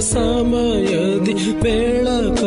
ಸಮಯದಿ 0.00 1.34
ಬೆಳಕಾಗಿರು 1.62 2.37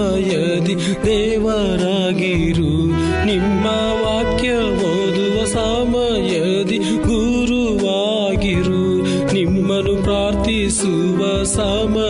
ಸಮಯದಿ 0.00 1.06
ದೇವರಾಗಿರು. 1.06 2.72
ನಿಮ್ಮ 3.26 3.66
ವಾಕ್ಯ 4.02 4.50
ಓದುವ 4.72 5.44
ಸಮಯದಿ 5.44 6.78
ಗುರುವಾಗಿರು. 6.78 8.84
ನಿಮ್ಮನ್ನು 9.34 10.02
ಪ್ರಾರ್ಥಿಸುವ 10.02 11.44
ಸಮಯದಿ 11.44 12.09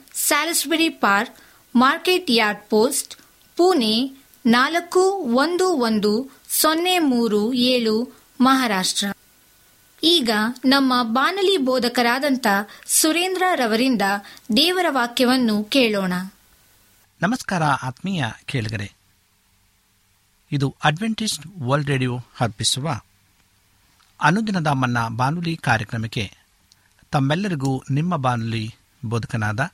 Salisbury 0.27 0.89
Park, 0.89 1.35
Market 1.75 2.31
Yard 2.31 2.69
Post, 2.69 3.15
Pune 3.55 4.23
ನಾಲ್ಕು 4.45 4.99
ಒಂದು 5.35 5.69
ಒಂದು 5.69 6.31
ಸೊನ್ನೆ 6.49 6.99
ಮೂರು 6.99 7.53
ಏಳು, 7.53 8.25
ಮಹಾರಾಷ್ಟ್ರ. 8.41 9.07
ಈಗ 10.03 10.29
ನಮ್ಮ 10.65 10.93
ಬಾನಲಿ 11.03 11.57
ಬೋಧಕರಾದಂಥ 11.57 12.47
ಸುರೇಂದ್ರ 12.87 13.43
ರವರಿಂದ 13.55 14.01
ದೇವರ 14.57 14.85
ವಾಕ್ಯವನ್ನು 14.89 15.63
ಕೇಳೋಣ. 15.63 16.13
ನಮಸ್ಕಾರ 17.21 17.63
ಆತ್ಮೀಯ 17.63 18.25
ಕೇಳಿಗರೆ. 18.45 18.93
ಇದು 20.51 20.75
ಅಡ್ವೆಂಟಿಸ್ಟ್ 20.83 21.45
ವರ್ಲ್ಡ್ 21.59 21.89
ರೇಡಿಯೋ 21.89 22.19
ಅರ್ಪಿಸುವ 22.39 23.01
ಅನುದಿನದ 24.21 24.67
ಮನ್ನ 24.67 24.97
ಬಾನುಲಿ 25.07 25.57
ಕಾರ್ಯಕ್ರಮಕ್ಕೆ 25.57 26.37
ತಮ್ಮೆಲ್ಲರಿಗೂ 27.11 27.83
ನಿಮ್ಮ 27.91 28.15
ಬಾನುಲಿ 28.15 28.75
ಬೋಧಕನಾದ 29.05 29.73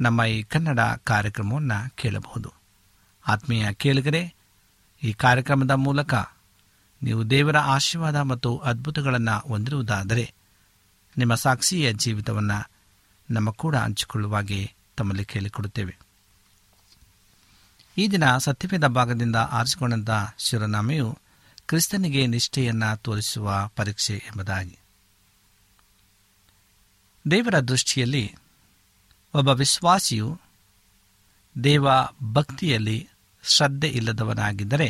ನಮ್ಮ 0.00 0.24
ಈ 0.24 0.42
ಕನ್ನಡ 0.42 0.80
ಕಾರ್ಯಕ್ರಮವನ್ನು 0.80 1.96
ಕೇಳಬಹುದು. 1.96 2.52
ಆತ್ಮೀಯ 3.28 3.72
ಕೇಳಿಗರೆ, 3.72 4.34
ಈ 5.02 5.12
ಕಾರ್ಯಕ್ರಮದ 5.12 5.70
ಮೂಲಕ 5.70 6.14
ನೀವು 7.02 7.30
ದೇವರ 7.30 7.58
ಆಶೀರ್ವಾದ 7.58 8.16
ಮತ್ತು 8.16 8.58
ಅದ್ಭುತಗಳನ್ನು 8.58 9.48
ಹೊಂದಿರುವುದಾದರೆ 9.48 10.34
ನಿಮ್ಮ 11.18 11.34
ಸಾಕ್ಷಿಯ 11.34 11.92
ಜೀವಿತವನ್ನು 11.92 12.70
ನಮ್ಮ 13.30 13.50
ಕೂಡ 13.50 13.76
ಹಂಚಿಕೊಳ್ಳುವಾಗೆ 13.76 14.74
ತಮ್ಮಲ್ಲಿ 14.96 15.24
ಕೇಳಿಕೊಡುತ್ತೇವೆ. 15.24 15.98
ಈ 17.98 18.08
ದಿನ 18.08 18.36
ಸತ್ಯವೇದ 18.38 18.84
ಭಾಗದಿಂದ 18.84 19.36
ಆರಿಸಿಕೊಂಡಂತಹ 19.36 20.34
ಶಿವನಾಮೆಯು 20.38 21.18
ಕ್ರಿಸ್ತನಿಗೆ 21.66 22.26
ನಿಷ್ಠೆಯನ್ನು 22.26 22.96
ತೋರಿಸುವ 22.96 23.70
ಪರೀಕ್ಷೆ 23.76 24.16
ಎಂಬುದಾಗಿ. 24.16 24.78
ದೇವರ 27.30 27.60
ದೃಷ್ಟಿಯಲ್ಲಿ 27.60 28.34
ಒಬ್ಬ 29.34 29.48
ವಿಶ್ವಾಸಿಯು 29.48 30.28
ದೇವ 31.64 31.86
ಭಕ್ತಿಯಲ್ಲಿ 32.32 32.98
ಶ್ರದ್ಧೆ 33.44 33.88
ಇಲ್ಲದವನಾಗಿದ್ದರೆ 33.88 34.88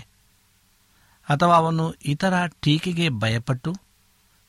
ಅಥವಾ 1.28 1.54
ಅವನು 1.54 1.84
ಇತರ 2.04 2.34
ಟೀಕೆಗೆ 2.60 3.08
ಭಯಪಟ್ಟು 3.08 3.70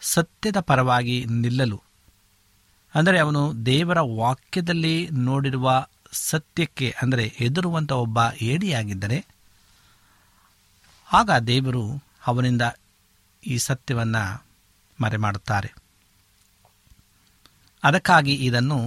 ಸತ್ಯದ 0.02 0.60
ಪರವಾಗಿ 0.60 1.25
ನಿಲ್ಲಲು. 1.25 1.80
ಅಂದರೆ 2.94 3.18
ಅವನು 3.20 3.66
ದೇವರ 3.66 4.00
ವಾಕ್ಯದಲ್ಲಿ 4.02 4.96
ನೋಡಿರುವ 5.12 5.68
ಸತ್ಯಕ್ಕೆ, 6.12 6.96
ಅಂದರೆ 7.02 7.25
ಎದುರುವಂಥ 7.40 7.92
ಒಬ್ಬ 7.92 8.20
ಏಡಿಯಾಗಿದ್ದರೆ 8.42 9.20
ಆಗ 11.12 11.32
ದೇವರು 11.48 11.84
ಅವನಿಂದ 12.28 12.62
ಈ 13.44 13.58
ಸತ್ಯವನ್ನು 13.58 14.24
ಮರೆಮಾಡುತ್ತಾರೆ. 15.00 15.70
ಅದಕ್ಕಾಗಿ 17.84 18.34
ಇದನ್ನು 18.48 18.80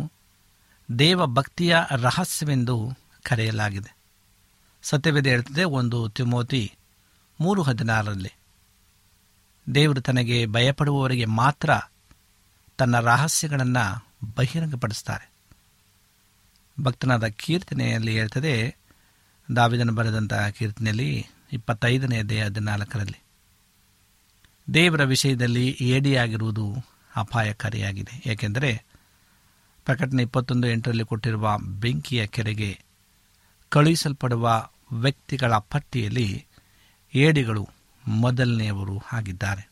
ದೇವಭಕ್ತಿಯ 0.99 1.76
ರಹಸ್ಯವೆಂದು 1.90 2.90
ಕರೆಯಲಾಗಿದೆ. 3.23 3.97
ಸತ್ಯವೇದ 4.83 5.26
ಹೇಳ್ತದೆ, 5.26 5.64
ಒಂದು 5.64 6.09
ತಿಮೋತಿ 6.09 6.73
ಮೂರು 7.40 7.62
ಹದಿನಾರರಲ್ಲಿ, 7.62 8.33
ದೇವರು 9.75 10.00
ತನಗೆ 10.00 10.47
ಭಯಪಡುವವರಿಗೆ 10.47 11.25
ಮಾತ್ರ 11.25 11.71
ತನ್ನ 12.78 13.00
ರಹಸ್ಯಗಳನ್ನು 13.00 14.09
ಬಹಿರಂಗಪಡಿಸ್ತಾರೆ. 14.37 15.30
ಭಕ್ತನಾದ 16.80 17.26
ಕೀರ್ತನೆಯಲ್ಲಿ 17.26 18.12
ಹೇಳ್ತದೆ, 18.12 18.76
ದಾವಿದನ 19.57 19.90
ಬರೆದಂತಹ 19.90 20.49
ಕೀರ್ತನೆಯಲ್ಲಿ 20.49 21.26
ಇಪ್ಪತ್ತೈದನೇ 21.52 22.23
ದೇಹ 22.23 22.45
ಹದಿನಾಲ್ಕರಲ್ಲಿ, 22.45 23.23
ದೇವರ 24.75 25.04
ವಿಷಯದಲ್ಲಿ 25.04 25.76
ಏಡಿಯಾಗಿರುವುದು 25.80 26.75
ಅಪಾಯಕಾರಿಯಾಗಿದೆ. 27.16 28.23
ಏಕೆಂದರೆ 28.26 28.85
ಪ್ರಕಟಣೆ 29.88 30.23
ಇಪ್ಪತ್ತೊಂದು 30.23 30.66
ಎಂಟರಲ್ಲಿ 30.68 31.04
ಕೊಟ್ಟಿರುವ 31.04 31.59
ಬೆಂಕಿಯ 31.59 32.26
ಕೆರೆಗೆ 32.26 32.85
ಕಳುಹಿಸಲ್ಪಡುವ 33.68 34.68
ವ್ಯಕ್ತಿಗಳ 34.92 35.52
ಪಟ್ಟಿಯಲ್ಲಿ 35.59 36.47
ಏಡಿಗಳು 37.14 37.68
ಮೊದಲನೆಯವರು 38.09 39.02
ಆಗಿದ್ದಾರೆ. 39.12 39.71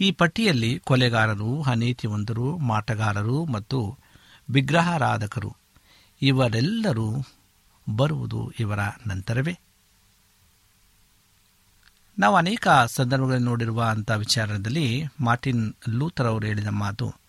ಈ 0.00 0.10
ಪಟ್ಟಿಯಲ್ಲಿ 0.10 0.78
ಕೊಲೆಗಾರರು, 0.78 1.62
ಅನೀತಿವಂತರು, 1.62 2.58
ಮಾಟಗಾರರು 2.58 3.44
ಮತ್ತು 3.44 3.98
ವಿಗ್ರಹಾರಾಧಕರು 4.50 5.56
ಇವರೆಲ್ಲರೂ 6.22 7.08
ಬರುವುದು 7.86 8.52
ಇವರ 8.60 8.80
ನಂತರವೇ. 9.06 9.58
ನಾವು 12.18 12.36
ಅನೇಕ 12.36 12.68
ಸಂದರ್ಭಗಳಲ್ಲಿ 12.86 13.44
ನೋಡಿರುವ 13.44 13.82
ಅಂಥ 13.82 14.10
ವಿಚಾರದಲ್ಲಿ 14.10 15.04
ಮಾರ್ಟಿನ್ 15.20 15.74
ಲೂಥರ್ 15.88 16.26
ಅವರು 16.26 16.46
ಹೇಳಿದ 16.46 16.66
ಮಾತು 16.66 17.21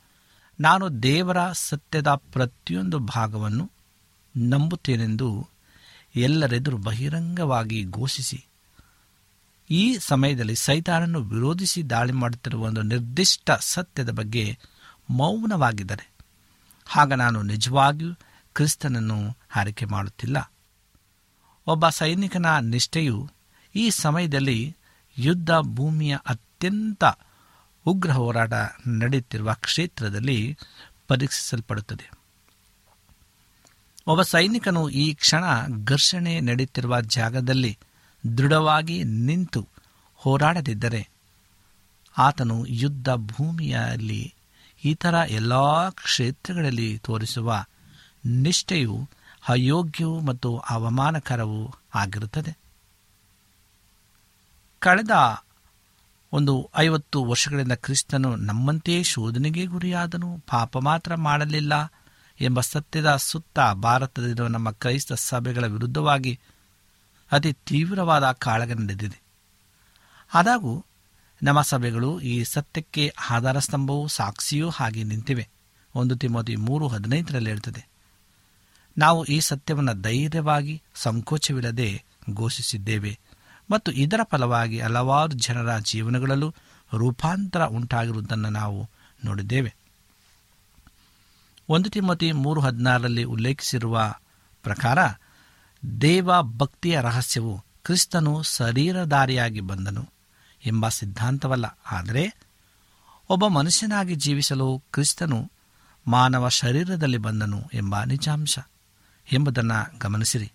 ನಾನು 0.64 0.86
ದೇವರ 1.04 1.40
ಸತ್ಯದ 1.62 2.10
ಪ್ರತಿಯೊಂದು 2.34 2.98
ಭಾಗವನ್ನು 3.00 3.66
ನಂಬುತ್ತೇನೆಂದು 4.36 5.28
ಎಲ್ಲರೆದುರು 6.16 6.78
ಬಹಿರಂಗವಾಗಿ 6.78 7.80
ಘೋಷಿಸಿ, 7.92 8.40
ಈ 9.70 9.84
ಸಮಯದಲ್ಲಿ 9.98 10.56
ಸೈತಾನನ್ನು 10.56 11.20
ವಿರೋಧಿಸಿ 11.24 11.82
ದಾಳಿ 11.90 12.14
ಮಾಡುತ್ತಿರುವ 12.14 12.66
ಒಂದು 12.66 12.82
ನಿರ್ದಿಷ್ಟ 12.84 13.52
ಸತ್ಯದ 13.52 14.12
ಬಗ್ಗೆ 14.12 14.46
ಮೌನವಾಗಿದ್ದರೆ 15.10 16.06
ಆಗ 16.88 17.14
ನಾನು 17.14 17.42
ನಿಜವಾಗಿಯೂ 17.42 18.14
ಕ್ರಿಸ್ತನನ್ನು 18.56 19.18
ಆರೈಕೆ 19.56 19.86
ಮಾಡುತ್ತಿಲ್ಲ. 19.86 20.38
ಒಬ್ಬ 21.68 21.90
ಸೈನಿಕನ 21.90 22.46
ನಿಷ್ಠೆಯು 22.60 23.18
ಈ 23.76 23.90
ಸಮಯದಲ್ಲಿ 23.90 24.60
ಯುದ್ಧ 25.18 25.52
ಭೂಮಿಯ 25.76 26.16
ಅತ್ಯಂತ 26.26 27.04
ಉಗ್ರ 27.86 28.12
ಹೋರಾಟ 28.12 28.54
ನಡೆಯುತ್ತಿರುವ 28.88 29.54
ಕ್ಷೇತ್ರದಲ್ಲಿ 29.54 30.58
ಪರೀಕ್ಷಿಸಲ್ಪಡುತ್ತದೆ. 31.08 32.12
ಒಬ್ಬ 34.08 34.22
ಸೈನಿಕನು 34.22 34.90
ಈ 34.90 35.14
ಕ್ಷಣ 35.14 35.44
ಘರ್ಷಣೆ 35.84 36.40
ನಡೆಯುತ್ತಿರುವ 36.40 37.02
ಜಾಗದಲ್ಲಿ 37.02 37.78
ದೃಢವಾಗಿ 38.38 39.04
ನಿಂತು 39.04 39.68
ಹೋರಾಡದಿದ್ದರೆ 40.16 41.10
ಆತನು 42.18 42.66
ಯುದ್ಧ 42.66 43.10
ಭೂಮಿಯಲ್ಲಿ 43.10 44.34
ಇತರ 44.86 45.14
ಎಲ್ಲ 45.14 45.54
ಕ್ಷೇತ್ರಗಳಲ್ಲಿ 45.90 46.98
ತೋರಿಸುವ 46.98 47.66
ನಿಷ್ಠೆಯು, 48.26 49.10
ಅಯೋಗ್ಯವೂ 49.50 50.20
ಮತ್ತು 50.20 50.58
ಅವಮಾನಕರವೂ 50.58 51.74
ಆಗಿರುತ್ತದೆ. 51.96 52.58
ಕಳೆದ 54.80 55.12
ಒಂದು 56.34 56.54
ಐವತ್ತು 56.76 57.18
ವರ್ಷಗಳಿಂದ 57.26 57.72
ಕ್ರಿಸ್ತನು 57.72 58.30
ನಮ್ಮಂತೆಯೇ 58.36 59.02
ಶೋಧನೆಗೆ 59.04 59.66
ಗುರಿಯಾದನು, 59.66 60.30
ಪಾಪ 60.50 60.78
ಮಾತ್ರ 60.78 61.16
ಮಾಡಲಿಲ್ಲ 61.16 61.74
ಎಂಬ 62.40 62.60
ಸತ್ಯದ 62.62 63.16
ಸುತ್ತ 63.16 63.60
ಭಾರತದಲ್ಲಿರುವ 63.60 64.48
ನಮ್ಮ 64.48 64.72
ಕ್ರೈಸ್ತ 64.72 65.14
ಸಭೆಗಳ 65.14 65.66
ವಿರುದ್ಧವಾಗಿ 65.66 66.40
ಅತಿ 67.32 67.52
ತೀವ್ರವಾದ 67.54 68.32
ಕಾಳಗ 68.32 68.72
ನಡೆದಿದೆ. 68.72 69.20
ಆದಾಗೂ 70.34 70.86
ನಮ್ಮ 71.44 71.62
ಸಭೆಗಳು 71.62 72.10
ಈ 72.22 72.44
ಸತ್ಯಕ್ಕೆ 72.44 73.14
ಆಧಾರ 73.30 73.60
ಸ್ತಂಭವೂ 73.60 74.08
ಸಾಕ್ಷಿಯೂ 74.08 74.70
ಹಾಗೆ 74.70 75.04
ನಿಂತಿವೆ. 75.04 75.46
ಒಂದು 75.96 76.16
ತಿಮೋತಿ 76.16 76.56
ಮೂರು 76.56 76.88
ಹದಿನೈದರಲ್ಲಿ 76.88 77.50
ಹೇಳ್ತದೆ, 77.50 77.84
ನಾವು 78.98 79.26
ಈ 79.26 79.40
ಸತ್ಯವನ್ನು 79.40 79.94
ಧೈರ್ಯವಾಗಿ, 80.02 80.76
ಸಂಕೋಚವಿಲ್ಲದೆ 80.96 81.90
ಘೋಷಿಸಿದ್ದೇವೆ. 82.34 83.14
ಮತ್ತು 83.74 83.92
ಇದರ 83.92 84.20
ಫಲವಾಗಿ 84.24 84.80
ಹಲವಾರು 84.80 85.34
ಜನರ 85.34 85.80
ಜೀವನಗಳಲ್ಲೂ 85.80 86.54
ರೂಪಾಂತರ 86.94 87.66
ಉಂಟಾಗಿರುವುದನ್ನು 87.66 88.50
ನಾವು 88.50 88.90
ನೋಡಿದ್ದೇವೆ. 89.26 89.76
ಒಂದು 91.70 91.90
ತಿಮ್ಮತಿ 91.90 92.32
ಮೂರು 92.32 92.62
ಹದಿನಾರರಲ್ಲಿ 92.62 93.24
ಉಲ್ಲೇಖಿಸಿರುವ 93.24 94.16
ಪ್ರಕಾರ 94.64 95.00
ದೇವ 96.02 96.42
ಭಕ್ತಿಯ 96.42 97.02
ರಹಸ್ಯವು 97.02 97.64
ಕ್ರಿಸ್ತನು 97.86 98.44
ಶರೀರಧಾರಿಯಾಗಿ 98.44 99.60
ಬಂದನು 99.60 100.10
ಎಂಬ 100.66 100.88
ಸಿದ್ಧಾಂತವಲ್ಲ. 100.88 101.66
ಆದರೆ, 101.92 102.34
ಒಬ್ಬ 103.30 103.48
ಮನುಷ್ಯನಾಗಿ 103.48 104.16
ಜೀವಿಸಲು 104.16 104.84
ಕ್ರಿಸ್ತನು 104.94 105.52
ಮಾನವ 106.08 106.50
ಶರೀರದಲ್ಲಿ 106.50 107.18
ಬಂದನು 107.18 107.70
ಎಂಬ 107.74 108.04
ನಿಜಾಂಶ 108.04 108.60
ಎಂಬುದನ್ನು 109.32 110.00
ಗಮನಿಸಿರಿ. 110.00 110.52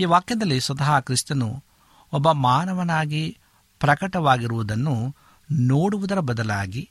ಈ 0.00 0.04
ವಾಕ್ಯದಲ್ಲಿ 0.04 0.60
ಸ್ವತಃ 0.60 1.00
ಕ್ರಿಸ್ತನು 1.00 1.64
ಒಬ್ಬ 2.12 2.30
ಮಾನವನಾಗಿ 2.30 3.38
ಪ್ರಕಟವಾಗಿರುವುದನ್ನು 3.80 5.16
ನೋಡುವುದರ 5.52 6.20
ಬದಲಾಗಿ 6.20 6.90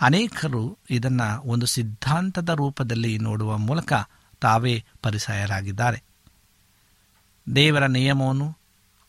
ಅನೇಕರು 0.00 0.78
ಇದನ್ನು 0.90 1.42
ಒಂದು 1.42 1.66
ಸಿದ್ಧಾಂತದ 1.66 2.48
ರೂಪದಲ್ಲಿ 2.48 3.18
ನೋಡುವ 3.18 3.58
ಮೂಲಕ 3.58 3.92
ತಾವೇ 4.40 4.84
ಪರಿಸಯರಾಗಿದ್ದಾರೆ. 5.02 6.02
ದೇವರ 7.54 7.86
ನಿಯಮವನ್ನು 7.86 8.58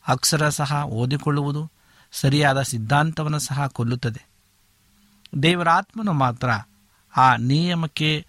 ಅಕ್ಷರ 0.06 0.48
ಸಹ 0.48 0.84
ಓದಿಕೊಳ್ಳುವುದು 0.84 1.70
ಸರಿಯಾದ 2.12 2.62
ಸಿದ್ಧಾಂತವನ್ನು 2.62 3.38
ಸಹ 3.38 3.66
ಕೊಲ್ಲುತ್ತದೆ. 3.66 4.26
ದೇವರ 5.42 5.68
ಆತ್ಮನು 5.68 6.12
ಮಾತ್ರ 6.12 6.50
ಆ 7.16 7.36
ನಿಯಮಕ್ಕೆ 7.36 8.26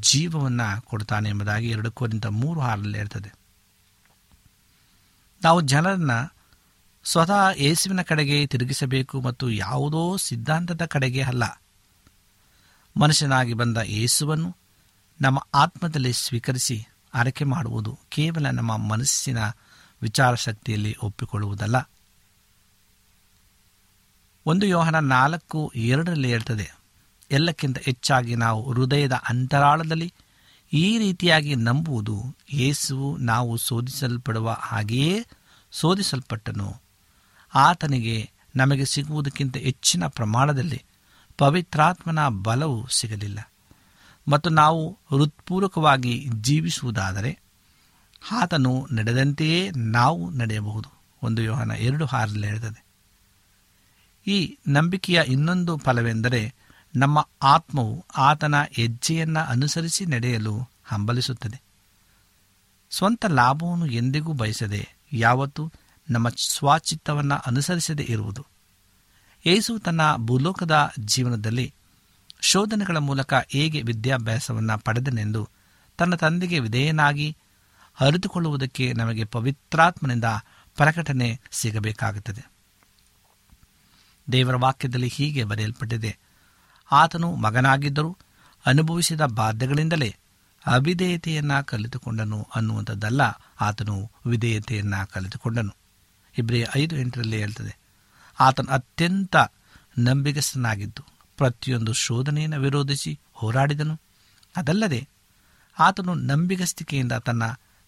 ಜೀವವನ್ನು 0.00 0.82
ಕೊಡ್ತಾನೆ 0.82 1.28
ಎಂಬುದಾಗಿ 1.28 1.68
ಎರಡು 1.68 2.30
ಮೂರು 2.30 2.60
ಇರ್ತದೆ 2.96 3.41
ನಾವು 5.42 5.60
ಜನರನ್ನ 5.60 6.12
ಸ್ವತಃ 7.04 7.40
ಯೇಸುವಿನ 7.58 8.02
ಕಡೆಗೆ 8.02 8.46
ತಿರುಗಿಸಬೇಕು 8.46 9.20
ಮತ್ತು 9.20 9.50
ಯಾವುದೋ 9.50 10.16
ಸಿದ್ಧಾಂತದ 10.16 10.84
ಕಡೆಗೆ 10.84 11.22
ಅಲ್ಲ. 11.22 11.44
ಮನುಷ್ಯನಾಗಿ 12.96 13.54
ಬಂದ 13.54 13.78
ಯೇಸುವನ್ನು 13.84 14.56
ನಮ್ಮ 15.20 15.38
ಆತ್ಮದಲ್ಲಿ 15.54 16.12
ಸ್ವೀಕರಿಸಿ 16.12 16.76
ಆರೈಕೆ 17.14 17.44
ಮಾಡುವುದು 17.44 17.98
ಕೇವಲ 18.08 18.50
ನಮ್ಮ 18.50 18.76
ಮನಸ್ಸಿನ 18.76 19.38
ವಿಚಾರ 20.02 20.34
ಶಕ್ತಿಯಲ್ಲಿ 20.34 20.96
ಒಪ್ಪಿಕೊಳ್ಳುವುದಲ್ಲ. 21.02 21.76
ಒಂದು 24.46 24.66
ಯೋಹನ 24.66 24.98
ನಾಲ್ಕು 24.98 25.72
ಎರಡರಲ್ಲಿ 25.76 26.28
ಹೇಳ್ತದೆ, 26.28 26.66
ಎಲ್ಲಕ್ಕಿಂತ 27.30 27.78
ಹೆಚ್ಚಾಗಿ 27.78 28.34
ನಾವು 28.36 28.72
ಹೃದಯದ 28.72 29.12
ಅಂತರಾಳದಲ್ಲಿ 29.28 30.08
ಈ 30.72 30.98
ರೀತಿಯಾಗಿ 30.98 31.54
ನಂಬುವುದು 31.54 32.36
ಯೇಸುವು 32.52 33.16
ನಾವು 33.16 33.56
ಶೋಧಿಸಲ್ಪಡುವ 33.56 34.50
ಹಾಗೆಯೇ 34.50 35.26
ಶೋಧಿಸಲ್ಪಟ್ಟನು. 35.72 36.76
ಆತನಿಗೆ 37.54 38.30
ನಮಗೆ 38.56 38.84
ಸಿಗುವುದಕ್ಕಿಂತ 38.84 39.56
ಹೆಚ್ಚಿನ 39.56 40.06
ಪ್ರಮಾಣದಲ್ಲಿ 40.06 40.82
ಪವಿತ್ರಾತ್ಮನ 41.38 42.28
ಬಲವು 42.28 42.86
ಸಿಗಲಿಲ್ಲ. 42.88 43.52
ಮತ್ತು 44.28 44.50
ನಾವು 44.50 44.98
ಹೃತ್ಪೂರ್ವಕವಾಗಿ 45.10 46.28
ಜೀವಿಸುವುದಾದರೆ 46.40 47.38
ಆತನು 48.30 48.88
ನಡೆದಂತೆಯೇ 48.92 49.70
ನಾವು 49.76 50.30
ನಡೆಯಬಹುದು. 50.30 51.02
ಒಂದು 51.22 51.42
ಯೋಹನ 51.42 51.70
ಎರಡು 51.70 52.06
ಹಾರಲ್ಲಿ 52.06 52.46
ಹೇಳ್ತದೆ. 52.46 52.84
ಈ 54.26 54.56
ನಂಬಿಕೆಯ 54.68 55.22
ಇನ್ನೊಂದು 55.26 55.76
ಫಲವೆಂದರೆ 55.76 56.54
ನಮ್ಮ 56.96 57.28
ಆತ್ಮವು 57.42 58.04
ಆತನ 58.16 58.54
ಹೆಜ್ಜೆಯನ್ನು 58.62 59.40
ಅನುಸರಿಸಿ 59.40 60.06
ನಡೆಯಲು 60.06 60.68
ಹಂಬಲಿಸುತ್ತದೆ. 60.84 61.60
ಸ್ವಂತ 62.90 63.24
ಲಾಭವನ್ನು 63.26 63.86
ಎಂದಿಗೂ 63.86 64.32
ಬಯಸದೆ 64.32 64.88
ಯಾವತ್ತೂ 65.12 65.72
ನಮ್ಮ 66.10 66.28
ಸ್ವಾಚಿತ್ತವನ್ನು 66.28 67.42
ಅನುಸರಿಸದೇ 67.46 68.06
ಇರುವುದು. 68.08 68.46
ಯೇಸು 69.46 69.78
ತನ್ನ 69.78 70.00
ಭೂಲೋಕದ 70.16 70.92
ಜೀವನದಲ್ಲಿ 71.00 71.74
ಶೋಧನೆಗಳ 72.40 72.96
ಮೂಲಕ 72.96 73.34
ಹೇಗೆ 73.34 73.82
ವಿದ್ಯಾಭ್ಯಾಸವನ್ನು 73.82 74.78
ಪಡೆದನೆಂದು 74.78 75.48
ತನ್ನ 75.98 76.14
ತಂದೆಗೆ 76.14 76.58
ವಿಧೇಯನಾಗಿ 76.58 77.36
ಅರಿತುಕೊಳ್ಳುವುದಕ್ಕೆ 78.00 78.92
ನಮಗೆ 78.92 79.24
ಪವಿತ್ರಾತ್ಮನಿಂದ 79.24 80.24
ಪ್ರಕಟಣೆ 80.76 81.40
ಸಿಗಬೇಕಾಗುತ್ತದೆ. 81.50 82.50
ದೇವರ 84.32 84.56
ವಾಕ್ಯದಲ್ಲಿ 84.56 85.08
ಹೀಗೆ 85.08 85.44
ಬರೆಯಲ್ಪಟ್ಟಿದೆ. 85.44 86.21
ಆತನು 86.92 87.34
ಮಗನಾಗಿದ್ದರೂ 87.36 88.18
ಅನುಭವಿಸಿದ 88.66 89.20
ಬಾಧ್ಯಗಳಿಂದಲೇ 89.20 90.16
ಅವಿಧೇಯತೆಯನ್ನ 90.66 91.60
ಕಲಿತುಕೊಂಡನು 91.60 92.48
ಅನ್ನುವಂಥದ್ದಲ್ಲ 92.54 93.20
ಆತನು 93.60 94.10
ವಿಧೇಯತೆಯನ್ನ 94.26 94.94
ಕಲಿತುಕೊಂಡನು. 95.04 95.76
ಇಬ್ರಿಯ 96.38 96.66
ಐದು 96.76 96.96
ಎಂಟರಲ್ಲಿ 96.96 97.38
ಹೇಳ್ತದೆ, 97.38 97.78
ಆತನು 98.40 98.72
ಅತ್ಯಂತ 98.72 99.36
ನಂಬಿಕಸ್ಥನಾಗಿದ್ದು 99.98 101.02
ಪ್ರತಿಯೊಂದು 101.36 101.92
ಶೋಧನೆಯನ್ನು 101.92 102.60
ವಿರೋಧಿಸಿ 102.60 103.20
ಹೋರಾಡಿದನು. 103.32 104.00
ಅದಲ್ಲದೆ 104.56 105.08
ಆತನು 105.78 106.14
ನಂಬಿಗಸ್ತಿಕೆಯಿಂದ 106.14 107.12
ತನ್ನ 107.12 107.42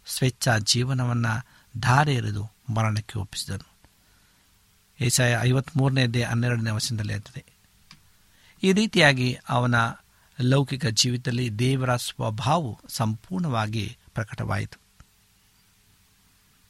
ಸ್ವೇಚ್ಛಾ 0.06 0.58
ಜೀವನವನ್ನು 0.58 1.32
ಧಾರೆ 1.80 2.14
ಎರೆದು 2.14 2.44
ಮರಣಕ್ಕೆ 2.75 3.18
ಒಪ್ಪಿಸಿದನು. 3.18 3.66
ಏಸಾಯ 5.00 5.38
ಐವತ್ಮೂರನೇದೇ 5.40 6.23
ಹನ್ನೆರಡನೇ 6.23 6.70
ವಚನದಲ್ಲಿ 6.70 7.12
ಇರ್ತದೆ 7.12 7.53
ಈ 8.64 8.73
ರೀತಿಯಾಗಿ 8.73 9.38
ಅವನ 9.49 9.75
ಲೌಕಿಕ 10.40 10.87
ಜೀವಿತದಲ್ಲಿ 10.87 11.59
ದೇವರ 11.59 11.97
ಸ್ವಭಾವವು 11.97 12.80
ಸಂಪೂರ್ಣವಾಗಿ 12.88 13.97
ಪ್ರಕಟವಾಯಿತು. 14.14 14.80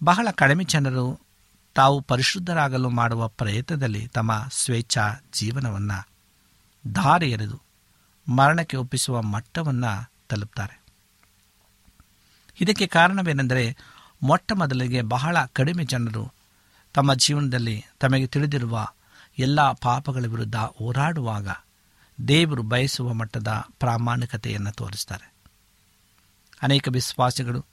ಬಹಳ 0.05 0.29
ಕಡಿಮೆ 0.31 0.65
ಜನರು 0.65 1.21
ತಾವು 1.75 2.01
ಪರಿಶುದ್ಧರಾಗಲು 2.01 2.91
ಮಾಡುವ 2.91 3.29
ಪ್ರಯತ್ನದಲ್ಲಿ 3.29 4.09
ತಮ್ಮ 4.09 4.49
ಸ್ವೇಚ್ಛಾ 4.51 5.25
ಜೀವನವನ್ನು 5.33 6.09
ದಾರಿ 6.95 7.31
ಎರೆದು 7.31 7.63
ಮರಣಕ್ಕೆ 8.29 8.77
ಒಪ್ಪಿಸುವ 8.77 9.23
ಮಟ್ಟವನ್ನು 9.23 10.13
ತಲುಪ್ತಾರೆ. 10.29 10.83
ಇದಕ್ಕೆ 12.61 12.87
ಕಾರಣವೇನೆಂದರೆ 12.87 13.77
ಮೊಟ್ಟ 14.23 14.53
ಮೊದಲಿಗೆ 14.53 15.03
ಬಹಳ 15.03 15.37
ಕಡಿಮೆ 15.45 15.85
ಜನರು 15.85 16.33
ತಮ್ಮ 16.95 17.15
ಜೀವನದಲ್ಲಿ 17.15 17.85
ತಮಗೆ 18.01 18.27
ತಿಳಿದಿರುವ 18.27 18.89
ಎಲ್ಲ 19.39 19.73
ಪಾಪಗಳ 19.73 20.25
ವಿರುದ್ಧ 20.27 20.57
ಹೋರಾಡುವಾಗ 20.57 21.49
ದೇವರು 22.29 22.63
ಬಯಸುವ 22.63 23.13
ಮಟ್ಟದ 23.13 23.65
ಪ್ರಾಮಾಣಿಕತೆಯನ್ನು 23.79 24.73
ತೋರಿಸ್ತಾರೆ. 24.73 25.35
ಅನೇಕ 26.63 26.89
ವಿಶ್ವಾಸಿಗಳು 26.89 27.67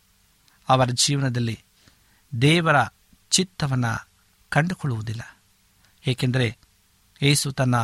ಅವರ 0.69 0.89
ಜೀವನದಲ್ಲಿ 0.89 1.60
ದೇವರ 2.41 2.75
ಚಿತ್ತವನ್ನು 3.29 4.10
ಕಂಡುಕೊಳ್ಳುವುದಿಲ್ಲ. 4.50 5.38
ಏಕೆಂದರೆ 6.07 6.57
ಏಸು 7.21 7.51
ತನ್ನ 7.51 7.75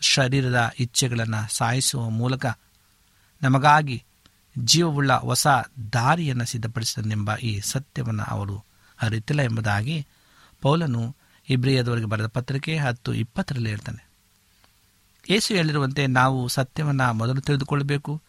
ಶರೀರದ 0.00 0.70
ಇಚ್ಛೆಗಳನ್ನು 0.78 1.54
ಸಾಯಿಸುವ 1.54 2.10
ಮೂಲಕ 2.10 2.46
ನಮಗಾಗಿ 3.42 4.04
ಜೀವವುಳ್ಳ 4.58 5.12
ಹೊಸ 5.12 5.46
ದಾರಿಯನ್ನು 5.92 6.44
ಸಿದ್ಧಪಡಿಸಿದನೆಂಬ 6.44 7.36
ಈ 7.36 7.60
ಸತ್ಯವನ್ನು 7.60 8.22
ಅವರು 8.22 8.64
ಅರಿತಿಲ್ಲ 9.02 9.42
ಎಂಬುದಾಗಿ 9.42 10.06
ಪೌಲನು 10.60 11.16
ಇಬ್ರಿಯದವರಿಗೆ 11.48 12.06
ಬರೆದ 12.06 12.26
ಪತ್ರಿಕೆ 12.26 12.78
ಹತ್ತು 12.78 13.14
ಇಪ್ಪತ್ತರಲ್ಲಿ 13.14 13.70
ಹೇಳ್ತಾನೆ. 13.70 14.13
ಏಸು 15.28 15.54
ಹೇಳಿರುವಂತೆ 15.54 16.06
ನಾವು 16.06 16.48
ಸತ್ಯವನ್ನು 16.48 17.12
ಮೊದಲು 17.12 17.40
ತಿಳಿದುಕೊಳ್ಳಬೇಕು 17.40 18.22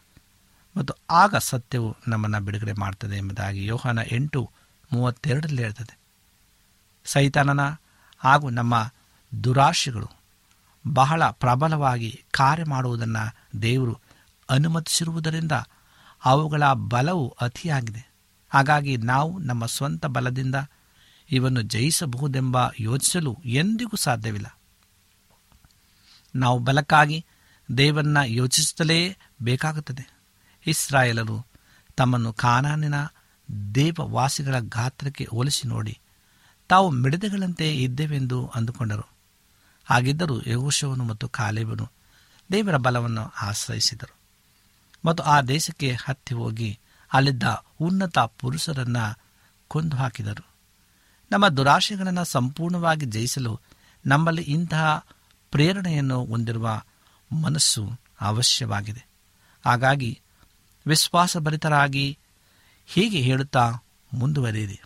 ಮತ್ತು 0.76 0.94
ಆಗ 1.10 1.36
ಸತ್ಯವು 1.36 1.96
ನಮ್ಮನ್ನು 2.08 2.40
ಬಿಡುಗಡೆ 2.40 2.72
ಮಾಡ್ತದೆ 2.72 3.16
ಎಂಬುದಾಗಿ 3.16 3.66
ಯೋಹಾನ 3.66 3.98
ಎಂಟು 4.10 4.50
ಮೂವತ್ತೆರಡರಲ್ಲಿ 4.92 5.62
ಹೇಳ್ತದೆ. 5.62 5.98
ಸೈತಾನನ 7.04 7.60
ಹಾಗೂ 8.18 8.50
ನಮ್ಮ 8.50 8.90
ದುರಾಶೆಗಳು 9.44 10.08
ಬಹಳ 10.92 11.22
ಪ್ರಬಲವಾಗಿ 11.30 12.24
ಕಾರ್ಯ 12.30 12.64
ಮಾಡುವುದನ್ನು 12.64 13.62
ದೇವರು 13.62 14.00
ಅನುಮತಿಸಿರುವುದರಿಂದ 14.50 15.52
ಅವುಗಳ 16.24 16.62
ಬಲವು 16.72 17.36
ಅತಿಯಾಗಿದೆ. 17.40 18.12
ಹಾಗಾಗಿ 18.48 18.96
ನಾವು 18.96 19.38
ನಮ್ಮ 19.38 19.66
ಸ್ವಂತ 19.66 20.06
ಬಲದಿಂದ 20.06 20.54
ಇವನ್ನು 21.30 21.62
ಜಯಿಸಬಹುದೆಂಬ 21.62 22.56
ಯೋಚಿಸಲು 22.80 23.36
ಎಂದಿಗೂ 23.44 23.96
ಸಾಧ್ಯವಿಲ್ಲ. 23.96 24.55
ನಾವು 26.36 26.58
ಬಲಕ್ಕಾಗಿ 26.58 27.18
ದೇವರನ್ನ 27.68 28.18
ಯೋಚಿಸುತ್ತಲೇ 28.24 29.16
ಬೇಕಾಗುತ್ತದೆ. 29.42 30.04
ಇಸ್ರಾಯೇಲರು 30.66 31.46
ತಮ್ಮನ್ನು 31.96 32.32
ಕಾನಾನಿನ 32.32 32.94
ದೇವವಾಸಿಗಳ 33.74 34.54
ಗಾತ್ರಕ್ಕೆ 34.58 35.24
ಹೋಲಿಸಿ 35.24 35.68
ನೋಡಿ, 35.68 35.98
ತಾವು 36.70 36.90
ಮಿಡತೆಗಳಂತೆ 36.90 37.66
ಇದ್ದೇವೆಂದು 37.76 38.38
ಅಂದುಕೊಂಡರು. 38.54 39.06
ಹಾಗಿದ್ದರೂ 39.86 40.36
ಯಹೋಶವನು 40.46 41.04
ಮತ್ತು 41.04 41.28
ಕಾಲೇಬನು 41.28 41.86
ದೇವರ 42.52 42.76
ಬಲವನ್ನು 42.76 43.24
ಆಶ್ರಯಿಸಿದರು. 43.42 44.14
ಮತ್ತು 45.04 45.22
ಆ 45.22 45.40
ದೇಶಕ್ಕೆ 45.40 45.88
ಹತ್ತಿ 46.04 46.34
ಹೋಗಿ 46.34 46.70
ಅಲ್ಲಿದ್ದ 47.12 47.42
ಉನ್ನತ 47.80 48.18
ಪುರುಷರನ್ನು 48.38 49.04
ಕೊಂದು 49.68 49.96
ಹಾಕಿದರು. 49.96 50.44
ನಮ್ಮ 51.30 51.48
ದುರಾಶೆಗಳನ್ನು 51.48 52.24
ಸಂಪೂರ್ಣವಾಗಿ 52.24 53.06
ಜಯಿಸಲು 53.06 53.60
ನಮ್ಮಲ್ಲಿ 54.06 54.42
ಇಂತಹ 54.42 55.04
ಪ್ರೇರಣೆಯನ್ನು 55.50 56.24
ಹೊಂದಿರುವ 56.24 56.82
ಮನಸ್ಸು 57.32 57.90
ಅವಶ್ಯವಾಗಿದೆ. 58.20 59.06
ಹಾಗಾಗಿ 59.66 60.20
ವಿಶ್ವಾಸಭರಿತರಾಗಿ 60.86 62.18
ಹೀಗೆ 62.86 63.20
ಹೇಳುತ್ತಾ 63.20 63.74
ಮುಂದುವರಿಯಿರಿ. 64.12 64.80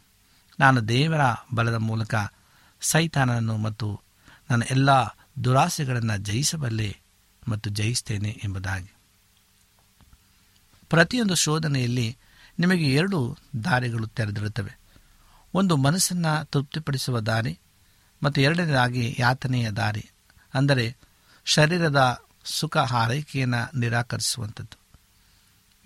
ನಾನು 0.61 0.89
ದೇವರ 0.89 1.21
ಬಲದ 1.55 1.75
ಮೂಲಕ 1.75 2.15
ಸೈತಾನನನ್ನು 2.81 3.57
ಮತ್ತು 3.57 4.01
ನನ್ನ 4.51 4.63
ಎಲ್ಲ 4.71 4.89
ದುರಾಸೆಗಳನ್ನು 5.45 6.17
ಜಯಿಸಬಲ್ಲೆ 6.17 6.97
ಮತ್ತು 7.49 7.71
ಜಯಿಸ್ತೇನೆ 7.71 8.41
ಎಂಬುದಾಗಿ. 8.45 8.93
ಪ್ರತಿಯೊಂದು 10.89 11.35
ಶೋಧನೆಯಲ್ಲಿ 11.35 12.17
ನಿಮಗೆ 12.59 12.95
ಎರಡು 12.95 13.39
ದಾರಿಗಳು 13.65 14.07
ತೆರೆದಿರುತ್ತವೆ. 14.07 14.79
ಒಂದು 15.55 15.77
ಮನಸ್ಸನ್ನು 15.77 16.45
ತೃಪ್ತಿಪಡಿಸುವ 16.45 17.21
ದಾರಿ 17.21 17.59
ಮತ್ತು 18.23 18.41
ಎರಡನೇದಾಗಿ 18.41 19.17
ಯಾತನೆಯ 19.19 19.71
ದಾರಿ. 19.71 20.11
ಅಂದರೆ 20.55 20.97
ಶರೀರದ 21.45 22.23
ಸುಖ 22.45 22.77
ಹಾರೈಕೆಯನ್ನು 22.77 23.79
ನಿರಾಕರಿಸುವಂಥದ್ದು. 23.79 24.77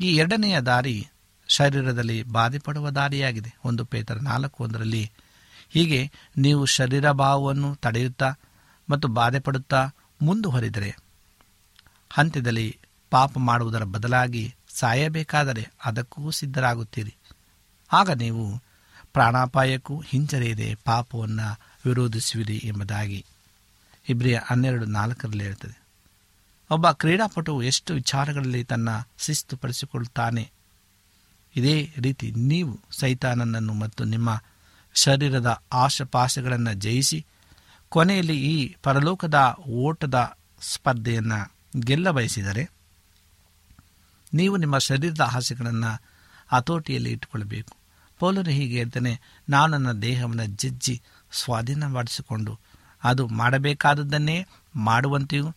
ಈ 0.04 0.16
ಎರಡನೆಯ 0.16 0.60
ದಾರಿ 0.60 1.06
ಶರೀರದಲ್ಲಿ 1.48 2.22
ಬಾಧೆಪಡುವ 2.22 2.90
ದಾರಿಯಾಗಿದೆ. 2.90 3.54
ಒಂದು 3.64 3.84
ಪೇತರ 3.84 4.14
ನಾಲ್ಕು 4.14 4.64
ಒಂದರಲ್ಲಿ 4.64 5.10
ಹೀಗೆ 5.68 6.10
ನೀವು 6.36 6.64
ಶರೀರ 6.64 7.10
ಭಾವವನ್ನು 7.10 7.74
ತಡೆಯುತ್ತಾ 7.74 8.34
ಮತ್ತು 8.90 9.08
ಬಾಧೆಪಡುತ್ತಾ 9.08 9.88
ಮುಂದುವರಿದರೆ 10.22 10.96
ಹಂತದಲ್ಲಿ 12.12 12.78
ಪಾಪ 13.10 13.38
ಮಾಡುವುದರ 13.38 13.84
ಬದಲಾಗಿ 13.84 14.54
ಸಾಯಬೇಕಾದರೆ 14.74 15.70
ಅದಕ್ಕೂ 15.84 16.30
ಸಿದ್ಧರಾಗುತ್ತೀರಿ. 16.30 17.14
ಆಗ 17.92 18.10
ನೀವು 18.10 18.62
ಪ್ರಾಣಾಪಾಯಕ್ಕೂ 19.12 20.00
ಹಿಂಜರಿಯದೆ 20.00 20.74
ಪಾಪವನ್ನು 20.74 21.60
ವಿರೋಧಿಸುವಿರಿ 21.86 22.56
ಎಂಬುದಾಗಿ 22.64 23.26
ಇಬ್ರಿಯ 24.08 24.40
ಹನ್ನೆರಡು 24.46 24.86
ನಾಲ್ಕರಲ್ಲಿ 24.86 25.44
ಹೇಳ್ತದೆ. 25.44 25.82
ಒಬ್ಬ 26.70 26.90
ಕ್ರೀಡಾಪಟು 26.90 27.62
ಎಷ್ಟು 27.62 27.94
ವಿಚಾರಗಳಲ್ಲಿ 27.94 28.64
ತನ್ನ 28.64 28.88
ಶಿಸ್ತುಪಡಿಸಿಕೊಳ್ಳುತ್ತಾನೆ 29.18 30.50
ಇದೇ 31.56 31.94
ರೀತಿ 32.00 32.30
ನೀವು 32.30 32.80
ಸೈತಾನನನ್ನು 32.90 33.72
ಮತ್ತು 33.72 34.04
ನಿಮ್ಮ 34.04 34.42
ಶರೀರದ 34.94 35.62
ಆಶಪಾಶಗಳನ್ನು 35.72 36.74
ಜಯಿಸಿ, 36.74 37.26
ಕೊನೆಯಲ್ಲಿ 37.88 38.36
ಈ 38.36 38.76
ಪರಲೋಕದ 38.82 39.56
ಓಟದ 39.68 40.38
ಸ್ಪರ್ಧೆಯನ್ನು 40.60 41.52
ಗೆಲ್ಲ 41.80 42.10
ಬಯಸಿದರೆ 42.10 42.70
ನೀವು 44.34 44.56
ನಿಮ್ಮ 44.56 44.78
ಶರೀರದ 44.78 45.20
ಆಸೆಗಳನ್ನು 45.20 46.02
ಹತೋಟಿಯಲ್ಲಿ 46.52 47.10
ಇಟ್ಟುಕೊಳ್ಳಬೇಕು. 47.10 47.76
ಪೌಲರು 48.18 48.50
ಹೀಗೆ 48.50 48.76
ಹೇಳ್ತಾನೆ 48.76 49.20
ನಾನು 49.48 49.78
ನನ್ನ 49.78 50.00
ದೇಹವನ್ನು 50.00 50.46
ಜಜ್ಜಿ 50.46 51.02
ಸ್ವಾಧೀನಪಡಿಸಿಕೊಂಡು 51.32 52.60
ಅದು 53.04 53.28
ಮಾಡಬೇಕಾದದ್ದನ್ನೇ 53.28 54.46
ಮಾಡುವಂತೆಯೂ 54.76 55.48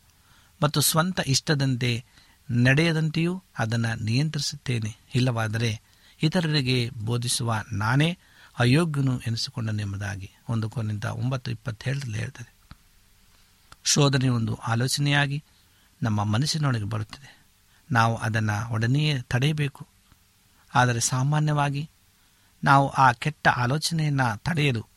ಮತ್ತು 0.63 0.81
ಸ್ವಂತ 0.81 1.19
ಇಷ್ಟದಂತೆ 1.27 2.05
ನಡೆಯದಂತೆಯೂ 2.51 3.43
ಅದನ್ನು 3.59 4.03
ನಿಯಂತ್ರಿಸುತ್ತೇನೆ. 4.03 4.97
ಇಲ್ಲವಾದರೆ 5.15 5.81
ಇತರರಿಗೆ 6.23 6.89
ಬೋಧಿಸುವ 6.89 7.55
ನಾನೇ 7.71 8.17
ಅಯೋಗ್ಯನು 8.59 9.19
ಎನಿಸಿಕೊಂಡನೆಂಬುದಾಗಿ 9.19 10.31
ಒಂದು 10.49 10.69
ಕೋನಿಂದ 10.69 11.03
ಒಂಬತ್ತು 11.03 11.51
ಇಪ್ಪತ್ತೇಳರಲ್ಲಿ 11.51 12.17
ಹೇಳ್ತದೆ. 12.17 12.53
ಶೋಧನೆ 13.83 14.29
ಒಂದು 14.29 14.55
ಆಲೋಚನೆಯಾಗಿ 14.55 15.43
ನಮ್ಮ 16.03 16.23
ಮನಸ್ಸಿನೊಳಗೆ 16.23 16.83
ಬರುತ್ತದೆ. 16.83 17.37
ನಾವು 17.91 18.15
ಅದನ್ನು 18.15 18.73
ಒಡನೆಯೇ 18.73 19.21
ತಡೆಯಬೇಕು. 19.21 19.87
ಆದರೆ 20.75 20.99
ಸಾಮಾನ್ಯವಾಗಿ 20.99 21.89
ನಾವು 22.63 22.89
ಆ 22.89 23.11
ಕೆಟ್ಟ 23.11 23.47
ಆಲೋಚನೆಯನ್ನು 23.47 24.37
ತಡೆಯಲು 24.37 24.87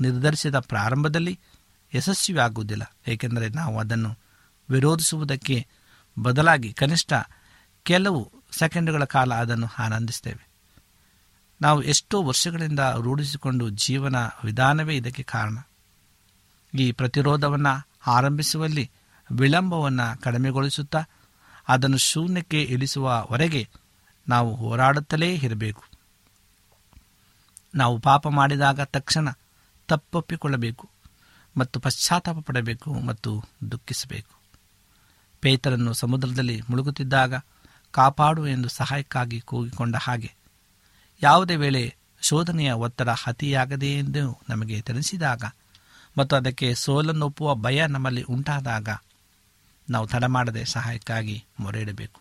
ನಿರ್ಧರಿಸಿದ 0.00 0.58
ಪ್ರಾರಂಭದಲ್ಲಿ 0.58 1.38
ಯಶಸ್ವಿಯಾಗುವುದಿಲ್ಲ. 1.94 2.96
ಏಕೆಂದರೆ 3.08 3.48
ನಾವು 3.48 3.80
ಅದನ್ನು 3.80 4.16
ವಿರೋಧಿಸುವುದಕ್ಕೆ 4.70 5.66
ಬದಲಾಗಿ 6.22 6.72
ಕನಿಷ್ಠ 6.72 7.12
ಕೆಲವು 7.82 8.32
ಸೆಕೆಂಡುಗಳ 8.52 9.04
ಕಾಲ 9.04 9.34
ಅದನ್ನು 9.34 9.66
ಆನಂದಿಸ್ತೇವೆ 9.78 10.50
ನಾವು 11.62 11.82
ಎಷ್ಟೋ 11.82 12.22
ವರ್ಷಗಳಿಂದ 12.22 12.80
ರೂಢಿಸಿಕೊಂಡು 12.80 13.70
ಜೀವನ 13.70 14.16
ವಿಧಾನವೇ 14.44 14.96
ಇದಕ್ಕೆ 14.96 15.22
ಕಾರಣ. 15.22 15.58
ಈ 16.74 16.92
ಪ್ರತಿರೋಧವನ್ನು 16.92 17.88
ಆರಂಭಿಸುವಲ್ಲಿ 18.06 18.90
ವಿಳಂಬವನ್ನು 19.32 20.20
ಕಡಿಮೆಗೊಳಿಸುತ್ತಾ 20.20 21.04
ಅದನ್ನು 21.68 21.98
ಶೂನ್ಯಕ್ಕೆ 21.98 22.62
ಇಳಿಸುವವರೆಗೆ 22.62 23.68
ನಾವು 24.28 24.54
ಹೋರಾಡುತ್ತಲೇ 24.54 25.34
ಇರಬೇಕು. 25.34 25.84
ನಾವು 27.74 27.98
ಪಾಪ 27.98 28.28
ಮಾಡಿದಾಗ 28.28 28.80
ತಕ್ಷಣ 28.80 29.28
ತಪ್ಪೊಪ್ಪಿಕೊಳ್ಳಬೇಕು. 29.88 30.88
ಮತ್ತು 31.56 31.80
ಪಶ್ಚಾತ್ತಾಪ 31.80 32.36
ಪಡಬೇಕು 32.38 32.92
ಮತ್ತು 32.92 33.44
ದುಃಖಿಸಬೇಕು. 33.70 34.40
ಪೇತರನ್ನು 35.40 35.92
ಸಮುದ್ರದಲ್ಲಿ 35.92 36.60
ಮುಳುಗುತ್ತಿದ್ದಾಗ 36.70 37.34
ಕಾಪಾಡು 37.90 38.46
ಎಂದು 38.46 38.68
ಸಹಾಯಕ್ಕಾಗಿ 38.68 39.40
ಕೂಗಿಕೊಂಡ 39.40 39.96
ಹಾಗೆ. 39.96 40.34
ಯಾವುದೇ 41.22 41.56
ವೇಳೆ 41.56 41.94
ಶೋಧನೆಯ 42.22 42.72
ಒತ್ತಡ 42.72 43.08
ಅತಿಯಾಗದೆ 43.26 43.86
ಎಂದು 43.86 44.42
ನಮಗೆ 44.48 44.80
ತಿಳಿಸಿದಾಗ 44.80 45.44
ಮತ್ತು 46.18 46.36
ಅದಕ್ಕೆ 46.36 46.74
ಸೋಲನ್ನೊಪ್ಪುವ 46.74 47.54
ಭಯ 47.54 47.86
ನಮ್ಮಲ್ಲಿ 47.86 48.22
ಉಂಟಾದಾಗ 48.22 48.88
ನಾವು 49.90 50.06
ತಡಮಾಡದೆ 50.06 50.64
ಸಹಾಯಕ್ಕಾಗಿ 50.64 51.44
ಮೊರೆ 51.60 51.80
ಇಡಬೇಕು 51.80 52.20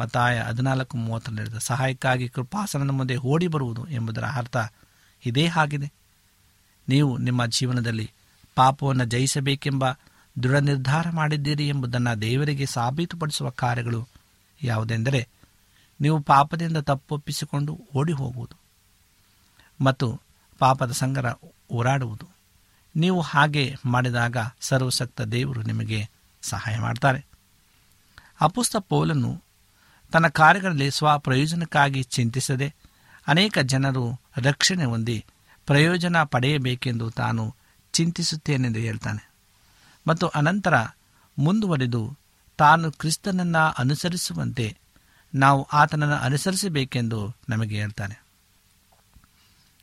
ಮತ್ತಾಯ 0.00 0.40
ಹದಿನಾಲ್ಕು 0.40 0.96
ಮೂವತ್ತರಲ್ಲಿ 0.96 1.50
ಸಹಾಯಕ್ಕಾಗಿ 1.58 2.28
ಕೃಪಾಸನದ 2.28 2.90
ಮುಂದೆ 2.90 3.16
ಓಡಿ 3.16 3.46
ಬರುವುದು 3.46 3.86
ಎಂಬುದರ 3.88 4.24
ಅರ್ಥ 4.24 4.56
ಇದೇ 5.26 5.48
ಆಗಿದೆ. 5.56 5.92
ನೀವು 6.88 7.18
ನಿಮ್ಮ 7.18 7.46
ಜೀವನದಲ್ಲಿ 7.46 8.10
ಪಾಪವನ್ನು 8.54 9.04
ಜಯಿಸಬೇಕೆಂಬ 9.04 9.84
ದೃಢ 10.42 10.56
ನಿರ್ಧಾರ 10.56 11.10
ಮಾಡಿದ್ದೀರಿ 11.10 11.68
ಎಂಬುದನ್ನು 11.68 12.22
ದೇವರಿಗೆ 12.22 12.66
ಸಾಬೀತುಪಡಿಸುವ 12.66 13.50
ಕಾರ್ಯಗಳು 13.50 14.08
ಯಾವುದೆಂದರೆ 14.62 15.28
ನೀವು 16.00 16.20
ಪಾಪದಿಂದ 16.20 16.76
ತಪ್ಪೊಪ್ಪಿಸಿಕೊಂಡು 16.76 17.80
ಓಡಿ 17.94 18.12
ಹೋಗುವುದು 18.12 18.56
ಮತ್ತು 19.80 20.20
ಪಾಪದ 20.58 20.92
ಸಂಗರ 20.92 21.26
ಓಡಾಡುವುದು 21.72 22.28
ನೀವು 22.96 23.20
ಹಾಗೆ 23.20 23.74
ಮಾಡಿದಾಗ 23.86 24.36
ಸರ್ವಸಕ್ತ 24.60 25.20
ದೇವರು 25.20 25.62
ನಿಮಗೆ 25.62 26.08
ಸಹಾಯ 26.42 26.78
ಮಾಡ್ತಾರೆ. 26.78 27.26
ಅಪುಸ್ತ 28.40 28.76
ಪೋಲನ್ನು 28.76 29.44
ತನ್ನ 30.12 30.28
ಕಾರ್ಯಗಳಲ್ಲಿ 30.28 30.90
ಸ್ವಪ್ರಯೋಜನಕ್ಕಾಗಿ 30.90 32.02
ಚಿಂತಿಸದೆ 32.02 32.74
ಅನೇಕ 33.26 33.58
ಜನರು 33.58 34.20
ರಕ್ಷಣೆ 34.36 34.84
ಹೊಂದಿ 34.84 35.24
ಪ್ರಯೋಜನ 35.66 36.22
ಪಡೆಯಬೇಕೆಂದು 36.22 37.10
ತಾನು 37.10 37.54
ಚಿಂತಿಸುತ್ತೇನೆಂದು 37.94 38.78
ಹೇಳ್ತಾನೆ. 38.78 39.32
ಮತ್ತು 40.08 40.26
ಅನಂತರ 40.26 40.74
ಮುಂದುವರೆದು 41.38 42.18
ತಾನು 42.58 42.92
ಕ್ರಿಸ್ತನನ್ನು 42.92 43.74
ಅನುಸರಿಸುವಂತೆ 43.78 44.76
ನಾವು 45.34 45.68
ಆತನನ್ನು 45.72 46.14
ಅನುಸರಿಸಬೇಕೆಂದು 46.14 47.34
ನಮಗೆ 47.48 47.76
ಹೇಳ್ತಾನೆ. 47.80 48.24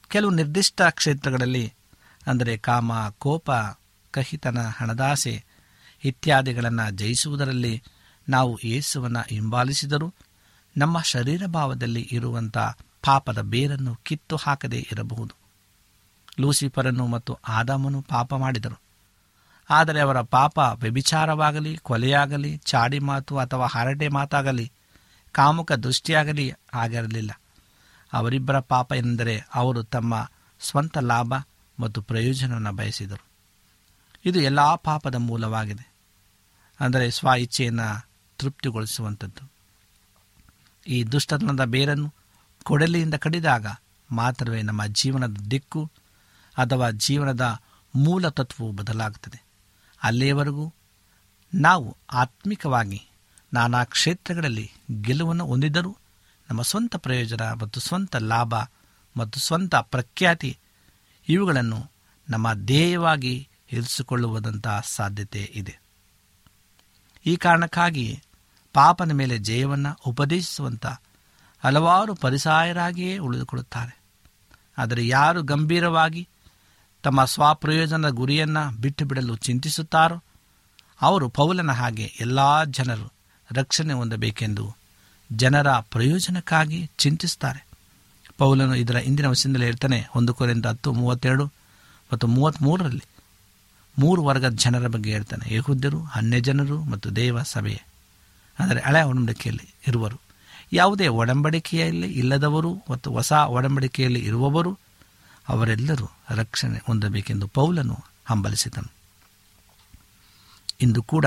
ಕೆಲವು 0.07 0.31
ನಿರ್ದಿಷ್ಟ 0.31 0.81
ಕ್ಷೇತ್ರಗಳಲ್ಲಿ 0.81 1.73
ಅಂದರೆ 2.27 2.57
ಕಾಮ, 2.57 2.91
ಕೋಪ, 3.09 3.51
ಕಹಿತನ, 4.11 4.59
ಹಣದಾಸೆ 4.61 5.43
ಇತ್ಯಾದಿಗಳನ್ನು 6.03 6.91
ಜಯಿಸುವುದರಲ್ಲಿ 6.91 7.83
ನಾವು 8.29 8.59
ಯೇಸುವನ್ನು 8.63 9.19
ಹಿಂಬಾಲಿಸಿದರೂ 9.19 10.13
ನಮ್ಮ 10.77 11.01
ಶರೀರ 11.01 11.45
ಭಾವದಲ್ಲಿ 11.45 12.09
ಇರುವಂಥ 12.11 12.57
ಪಾಪದ 13.05 13.41
ಬೇರನ್ನು 13.41 13.95
ಕಿತ್ತು 13.95 14.35
ಹಾಕದೇ 14.35 14.87
ಇರಬಹುದು. 14.91 15.40
ಲೂಸಿಫರನ್ನು 16.39 17.07
ಮತ್ತು 17.07 17.37
ಆದಾಮನು 17.47 18.01
ಪಾಪ 18.01 18.33
ಮಾಡಿದರು. 18.33 18.81
ಆದರೆ 19.69 19.99
ಅವರ 19.99 20.21
ಪಾಪ 20.21 20.57
ವ್ಯಭಿಚಾರವಾಗಲಿ, 20.57 21.77
ಕೊಲೆಯಾಗಲಿ, 21.77 22.57
ಚಾಡಿ 22.57 22.99
ಮಾತು 22.99 23.37
ಅಥವಾ 23.37 23.65
ಹರಟೆ 23.65 24.07
ಮಾತಾಗಲಿ, 24.07 24.71
ಕಾಮುಕ 25.31 25.71
ದೃಷ್ಟಿಯಾಗಲಿ 25.71 26.53
ಆಗಿರಲಿಲ್ಲ. 26.73 27.31
ಅವರಿಬ್ಬರ 28.13 28.59
ಪಾಪ 28.59 28.93
ಎಂದರೆ 28.93 29.45
ಅವರು 29.55 29.83
ತಮ್ಮ 29.83 30.29
ಸ್ವಂತ 30.59 30.97
ಲಾಭ 30.97 31.33
ಮತ್ತು 31.79 32.01
ಪ್ರಯೋಜನವನ್ನು 32.01 32.73
ಬಯಸಿದರು. 32.73 33.25
ಇದು 34.25 34.41
ಎಲ್ಲ 34.41 34.75
ಪಾಪದ 34.75 35.15
ಮೂಲವಾಗಿದೆ. 35.15 35.91
ಅಂದರೆ 36.79 37.11
ಸ್ವ 37.11 37.27
ಇಚ್ಛೆಯನ್ನು 37.37 38.07
ತೃಪ್ತಿಗೊಳಿಸುವಂಥದ್ದು. 38.37 39.51
ಈ 40.87 41.03
ದುಷ್ಟತನದ 41.03 41.63
ಬೇರನ್ನು 41.63 42.13
ಕೊಡಲಿಯಿಂದ 42.63 43.13
ಕಡಿದಾಗ 43.13 43.65
ಮಾತ್ರವೇ 44.11 44.61
ನಮ್ಮ 44.61 44.85
ಜೀವನದ 44.85 45.37
ದಿಕ್ಕು 45.51 45.91
ಅಥವಾ 46.57 46.89
ಜೀವನದ 46.89 47.59
ಮೂಲ 47.95 48.29
ತತ್ವವು 48.29 48.71
ಬದಲಾಗುತ್ತದೆ. 48.71 49.43
ಅಲ್ಲಿಯವರೆಗೂ 50.03 50.73
ನಾವು 51.53 51.97
ಆತ್ಮಿಕವಾಗಿ 52.13 53.07
ನಾನಾ 53.53 53.83
ಕ್ಷೇತ್ರಗಳಲ್ಲಿ 53.83 54.71
ಗೆಲುವನ್ನು 55.01 55.45
ಹೊಂದಿದ್ದರೂ 55.45 55.97
ನಮ್ಮ 56.49 56.61
ಸ್ವಂತ 56.61 56.95
ಪ್ರಯೋಜನ 56.95 57.51
ಮತ್ತು 57.51 57.79
ಸ್ವಂತ 57.79 58.15
ಲಾಭ 58.15 58.55
ಮತ್ತು 59.17 59.39
ಸ್ವಂತ 59.39 59.75
ಪ್ರಖ್ಯಾತಿ 59.75 60.57
ಇವುಗಳನ್ನು 61.29 61.91
ನಮ್ಮ 62.29 62.53
ಧ್ಯೇಯವಾಗಿ 62.53 63.47
ಇರಿಸಿಕೊಳ್ಳುವುದಂಥ 63.71 64.67
ಸಾಧ್ಯತೆ 64.83 65.51
ಇದೆ. 65.53 65.79
ಈ 67.25 67.35
ಕಾರಣಕ್ಕಾಗಿ 67.35 68.21
ಪಾಪನ 68.73 69.11
ಮೇಲೆ 69.11 69.37
ಜಯವನ್ನು 69.37 69.99
ಉಪದೇಶಿಸುವಂಥ 70.05 70.85
ಹಲವಾರು 71.59 72.15
ಪರಿಸಾಯರಾಗಿಯೇ 72.15 73.17
ಉಳಿದುಕೊಳ್ಳುತ್ತಾರೆ. 73.17 74.01
ಆದರೆ 74.77 75.07
ಯಾರು 75.07 75.41
ಗಂಭೀರವಾಗಿ 75.41 76.27
ತಮ್ಮ 77.03 77.25
ಸ್ವಪ್ರಯೋಜನದ 77.25 78.09
ಗುರಿಯನ್ನು 78.09 78.81
ಬಿಟ್ಟು 78.81 79.05
ಬಿಡಲು 79.05 79.35
ಚಿಂತಿಸುತ್ತಾರೋ? 79.35 80.23
ಅವರು 81.01 81.29
ಪೌಲನ 81.29 81.71
ಹಾಗೆ 81.71 82.11
ಎಲ್ಲ 82.19 82.63
ಜನರು 82.63 83.13
ರಕ್ಷಣೆ 83.51 83.93
ಹೊಂದಬೇಕೆಂದು 83.93 84.75
ಜನರ 85.31 85.71
ಪ್ರಯೋಜನಕ್ಕಾಗಿ 85.71 86.89
ಚಿಂತಿಸುತ್ತಾರೆ. 86.97 87.67
ಪೌಲನು 88.37 88.75
ಇದರ 88.75 88.95
ಇಂದಿನ 88.95 89.27
ವಶದಿಂದಲೇ 89.27 89.67
ಇರ್ತಾನೆ 89.67 90.07
ಒಂದು 90.15 90.33
ಕೋರಿಂದ 90.33 90.65
ಹತ್ತು, 90.65 90.93
ಮೂವತ್ತೆರಡು 90.93 91.45
ಮತ್ತು 92.13 92.27
ಮೂವತ್ತ್ಮೂರರಲ್ಲಿ 92.27 93.03
ಮೂರು 93.99 94.23
ವರ್ಗದ 94.23 94.53
ಜನರ 94.53 94.87
ಬಗ್ಗೆ 94.87 95.11
ಹೇಳ್ತಾನೆ. 95.11 95.55
ಯಹುದ್ಯರು 95.55 95.99
ಅನ್ಯ 96.15 96.39
ಜನರು 96.39 96.83
ಮತ್ತು 96.83 97.15
ದೇವ 97.15 97.41
ಸಭೆ 97.41 97.83
ಅಂದರೆ 98.59 98.79
ಹಳೆ 98.79 99.01
ಒಡಂಬಡಿಕೆಯಲ್ಲಿ 99.01 99.73
ಇರುವರು. 99.87 100.21
ಯಾವುದೇ 100.73 101.07
ಒಡಂಬಡಿಕೆಯಲ್ಲಿ 101.07 102.07
ಇಲ್ಲದವರು 102.07 102.83
ಮತ್ತು 102.89 103.11
ಹೊಸ 103.11 103.31
ಒಡಂಬಡಿಕೆಯಲ್ಲಿ 103.31 104.19
ಇರುವವರು 104.19 104.79
ಅವರೆಲ್ಲರೂ 105.51 106.09
ರಕ್ಷಣೆ 106.29 106.77
ಹೊಂದಬೇಕೆಂದು 106.87 107.47
ಪೌಲನು 107.47 107.97
ಹಂಬಲಿಸಿದನು. 108.25 108.91
ಇಂದು 110.81 111.03
ಕೂಡ 111.03 111.25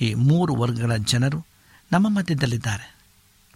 ಈ 0.00 0.14
ಮೂರು 0.14 0.54
ವರ್ಗಗಳ 0.54 0.96
ಜನರು 0.96 1.46
ನಮ್ಮ 1.92 2.08
ಮಧ್ಯದಲ್ಲಿದ್ದಾರೆ. 2.08 2.96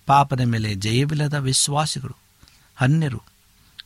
ಪಾಪದ 0.06 0.40
ಮೇಲೆ 0.40 0.74
ಜಯವಿಲ್ಲದ 0.74 1.34
ವಿಶ್ವಾಸಿಗಳು, 1.34 2.16
ಅನ್ಯರು 2.80 3.22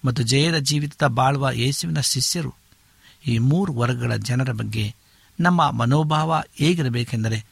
ಮತ್ತು 0.04 0.22
ಜಯದ 0.22 0.56
ಜೀವಿತದ 0.56 1.06
ಬಾಳುವ 1.06 1.50
ಯೇಸುವಿನ 1.50 2.00
ಶಿಷ್ಯರು 2.00 2.54
ಈ 3.26 3.38
ಮೂರು 3.38 3.72
ವರ್ಗಗಳ 3.74 4.16
ಜನರ 4.16 4.52
ಬಗ್ಗೆ 4.52 4.94
ನಮ್ಮ 5.40 5.70
ಮನೋಭಾವ 5.70 6.42
ಹೇಗಿರಬೇಕೆಂದರೆ 6.54 7.44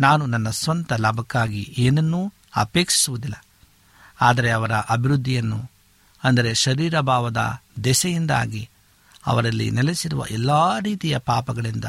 ನಾನು 0.00 0.26
ನನ್ನ 0.26 0.50
ಸ್ವಂತ 0.50 0.92
ಲಾಭಕ್ಕಾಗಿ 0.92 1.74
ಏನನ್ನೂ 1.78 2.32
ಅಪೇಕ್ಷಿಸುವುದಿಲ್ಲ. 2.56 3.44
ಆದರೆ 4.20 4.50
ಅವರ 4.50 4.72
ಅಭಿವೃದ್ಧಿಯನ್ನು 4.72 5.73
ಅಂದರೆ 6.24 6.54
ಶರೀರ 6.54 7.00
ಭಾವದ 7.00 7.60
ದೆಸೆಯಿಂದಾಗಿ 7.84 8.68
ಅವರಲ್ಲಿ 9.26 9.70
ನೆಲೆಸಿರುವ 9.70 10.24
ಎಲ್ಲ 10.30 10.78
ರೀತಿಯ 10.78 11.18
ಪಾಪಗಳಿಂದ 11.18 11.84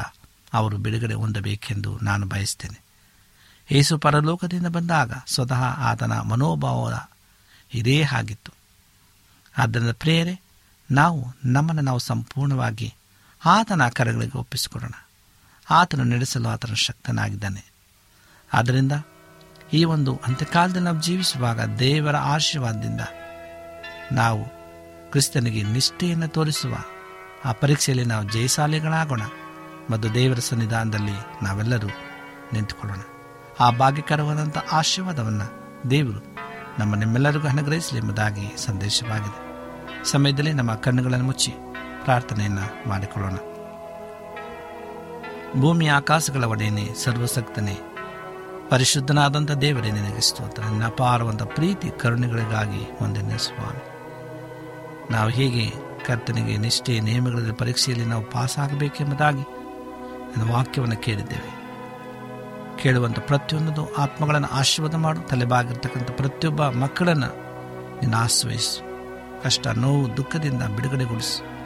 ಅವರು 0.52 0.76
ಬಿಡುಗಡೆ 0.76 1.14
ಹೊಂದಬೇಕೆಂದು 1.14 1.98
ನಾನು 2.02 2.26
ಬಯಸ್ತೇನೆ. 2.26 2.80
ಏಸು 3.70 3.98
ಪರಲೋಕದಿಂದ 3.98 4.66
ಬಂದಾಗ 4.66 5.12
ಸ್ವತಃ 5.26 5.62
ಆತನ 5.62 6.20
ಮನೋಭಾವ 6.20 6.98
ಇದೇ 7.74 8.02
ಆಗಿತ್ತು 8.02 8.52
ಆದ್ದರಿಂದ 9.58 9.90
ಪ್ರೇರೆ 9.90 10.40
ನಾವು 10.90 11.26
ನಮ್ಮನ್ನು 11.44 11.82
ನಾವು 11.82 11.98
ಸಂಪೂರ್ಣವಾಗಿ 11.98 12.94
ಆತನ 13.46 13.88
ಕರೆಗಳಿಗೆ 13.88 14.38
ಒಪ್ಪಿಸಿಕೊಡೋಣ 14.38 14.92
ಆತನು 15.70 16.04
ನಡೆಸಲು 16.04 16.48
ಆತನ 16.48 16.74
ಶಕ್ತನಾಗಿದ್ದಾನೆ. 16.74 17.64
ಆದ್ದರಿಂದ 18.52 18.92
ಈ 19.72 19.84
ಒಂದು 19.84 20.20
ಅಂತ್ಯಕಾಲದಲ್ಲಿ 20.26 20.84
ನಾವು 20.84 21.02
ಜೀವಿಸುವಾಗ 21.02 21.60
ದೇವರ 21.60 22.16
ಆಶೀರ್ವಾದದಿಂದ 22.16 23.00
ನಾವು 24.12 24.44
ಕ್ರಿಸ್ತನಿಗೆ 25.10 25.62
ನಿಷ್ಠೆಯನ್ನು 25.62 26.28
ತೋರಿಸುವ. 26.28 26.76
ಆ 27.44 27.52
ಪರೀಕ್ಷೆಯಲ್ಲಿ 27.52 28.04
ನಾವು 28.04 28.24
ಜಯಶಾಲಿಗಳಾಗೋಣ. 28.24 29.22
ಮತ್ತು 29.90 30.14
ದೇವರ 30.14 30.38
ಸನ್ನಿಧಾನದಲ್ಲಿ 30.38 31.44
ನಾವೆಲ್ಲರೂ 31.44 31.86
ನಿಂತುಕೊಳ್ಳೋಣ. 32.52 33.00
ಆ 33.60 33.70
ಭಾಗ್ಯಕರವಾದಂಥ 33.70 34.58
ಆಶೀರ್ವಾದವನ್ನು 34.72 35.66
ದೇವರು 35.90 36.36
ನಮ್ಮ 36.78 36.94
ನಿಮ್ಮೆಲ್ಲರಿಗೂ 36.94 37.48
ಅನುಗ್ರಹಿಸಲಿ 37.48 37.98
ಎಂಬುದಾಗಿ 37.98 38.54
ಸಂದೇಶವಾಗಿದೆ. 38.56 39.46
ಸಮಯದಲ್ಲಿ 40.04 40.52
ನಮ್ಮ 40.52 40.74
ಕಣ್ಣುಗಳನ್ನು 40.74 41.24
ಮುಚ್ಚಿ 41.24 41.54
ಪ್ರಾರ್ಥನೆಯನ್ನು 42.04 42.88
ಮಾಡಿಕೊಳ್ಳೋಣ. 42.88 43.36
ಭೂಮಿ 45.60 45.86
ಆಕಾಶಗಳ 45.86 46.44
ಒಡೆಯನೆ, 46.44 46.88
ಸರ್ವಸಕ್ತನೆ 47.04 47.76
ಪರಿಶುದ್ಧನಾದಂಥ 48.68 49.50
ದೇವರೇ, 49.50 49.90
ನಿನಗೆ 49.90 50.20
ಸ್ತೋತ್ರ. 50.20 50.62
ನಿನ್ನ 50.62 50.86
ಅಪಾರವಂಥ 50.86 51.42
ಪ್ರೀತಿ, 51.42 52.00
ಕರುಣೆಗಳಿಗಾಗಿ 52.00 52.88
ಒಂದನೇ 53.00 53.38
ಸ್ವಾಮಿ 53.38 53.85
ನಾವು 55.10 55.30
ಹೇಗೆ 55.30 55.72
ಕರ್ತನಿಗೆ 56.06 56.56
ನಿಷ್ಠೆ 56.56 57.00
ನಿಯಮಗಳಲ್ಲಿ 57.00 57.52
ಪರೀಕ್ಷೆಯಲ್ಲಿ 57.52 58.04
ನಾವು 58.04 58.24
ಪಾಸ್ 58.24 58.58
ಆಗಬೇಕೆಂಬುದಾಗಿ 58.58 59.42
ನನ್ನ 60.36 60.50
ವಾಕ್ಯವನ್ನು 60.50 60.96
ಕೇಳಿದ್ದೇವೆ. 60.96 61.66
ಕೇಳುವಂಥ 62.82 63.18
ಪ್ರತಿಯೊಂದು 63.18 63.94
ಆತ್ಮಗಳನ್ನು 63.94 64.48
ಆಶೀರ್ವಾದ 64.48 64.94
ಮಾಡು. 64.94 65.20
ತಲೆಬಾಗಿರ್ತಕ್ಕಂಥ 65.20 66.10
ಪ್ರತಿಯೊಬ್ಬ 66.10 66.68
ಮಕ್ಕಳನ್ನು 66.68 67.26
ನಿನ್ನ 68.00 68.14
ಆಶ್ರಯಿಸು. 68.14 68.86
ಕಷ್ಟ, 69.42 69.66
ನೋವು, 69.66 70.16
ದುಃಖದಿಂದ 70.16 70.62
ಬಿಡುಗಡೆಗೊಳಿಸು. 70.62 71.56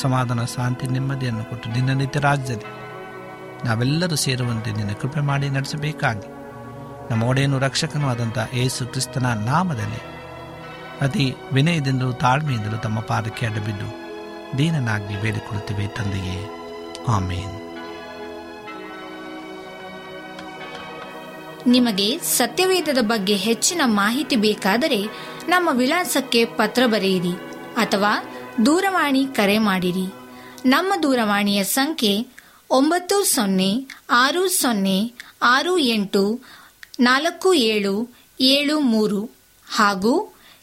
ಸಮಾಧಾನ, 0.00 0.44
ಶಾಂತಿ, 0.44 0.86
ನೆಮ್ಮದಿಯನ್ನು 0.86 1.44
ಕೊಟ್ಟು 1.44 1.70
ನಿನ್ನ 1.70 1.90
ನಿತ್ಯ 1.90 2.20
ರಾಜ್ಯದಲ್ಲಿ 2.20 2.80
ನಾವೆಲ್ಲರೂ 3.64 4.16
ಸೇರುವಂತೆ 4.16 4.72
ನಿನ್ನ 4.72 4.92
ಕೃಪೆ 4.92 5.20
ಮಾಡಿ 5.20 5.48
ನಡೆಸಬೇಕಾಗಿ. 5.48 6.28
ನಮ್ಮ 7.10 7.22
ಒಡೆಯನು 7.22 7.58
ರಕ್ಷಕನೂ 7.58 8.08
ಆದಂಥ 8.08 8.38
ಯೇಸು 8.54 8.86
ಕ್ರಿಸ್ತನ 8.86 9.26
ನಾಮದಲ್ಲಿ 9.26 10.19
ಅತಿ 11.00 11.34
ವಿನಯದಿಂದಲೂ 11.52 12.12
ತಾಳ್ಮೆಯಿಂದಲೂ 12.12 12.76
ತಮ್ಮ 12.76 13.00
ಪಾದಕ್ಕೆ 13.00 13.46
ಅಡ್ಡಬಿದ್ದು 13.46 14.00
ದೀನನಾಗಿ 14.58 15.22
ಬೇಡಿಕೊಳ್ಳುತ್ತೇವೆ 15.22 15.86
ತಂದೆಯೇ. 15.86 16.46
ಆಮೇನ್. 17.08 17.70
ನಿಮಗೆ 21.66 22.18
ಸತ್ಯವೇದದ 22.18 22.98
ಬಗ್ಗೆ 23.00 23.36
ಹೆಚ್ಚಿನ 23.36 23.80
ಮಾಹಿತಿ 23.84 24.36
ಬೇಕಾದರೆ 24.36 25.06
ನಮ್ಮ 25.48 25.68
ವಿಳಾಸಕ್ಕೆ 25.72 26.44
ಪತ್ರ 26.44 26.82
ಬರೆಯಿರಿ 26.86 27.32
ಅಥವಾ 27.76 28.14
ದೂರವಾಣಿ 28.66 29.26
ಕರೆ 29.26 29.58
ಮಾಡಿರಿ. 29.58 30.14
ನಮ್ಮ 30.66 30.92
ದೂರವಾಣಿಯ 31.02 31.64
ಸಂಖ್ಯೆ 31.64 32.26
ಒಂಬತ್ತು 32.70 33.24
ಸೊನ್ನೆ 33.24 33.86
ಆರು 34.10 34.48
ಸೊನ್ನೆ 34.48 35.12
ಆರು 35.42 35.78
ಎಂಟು 35.78 36.40
ನಾಲ್ಕು 37.00 37.54
ಏಳು 37.54 38.14
ಏಳು 38.40 38.80
ಮೂರು 38.80 39.30
ಹಾಗೂ 39.70 40.34